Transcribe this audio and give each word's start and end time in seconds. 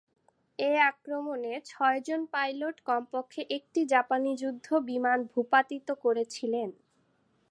এ 0.59 0.71
আক্রমণে 0.89 1.53
ছয়জন 1.67 2.21
পাইলট 2.33 2.77
কমপক্ষে 2.85 3.41
একটি 3.57 3.81
জাপানী 3.93 4.31
যুদ্ধ 4.41 4.67
বিমান 4.89 5.19
ভূপাতিত 5.31 5.87
করেছিলেন। 6.03 6.69